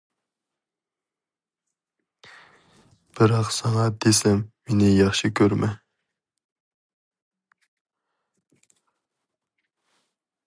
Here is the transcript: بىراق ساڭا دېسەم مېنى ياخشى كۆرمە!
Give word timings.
بىراق 3.19 3.51
ساڭا 3.57 3.83
دېسەم 4.05 4.41
مېنى 4.71 4.89
ياخشى 4.95 5.31
كۆرمە! 5.41 5.69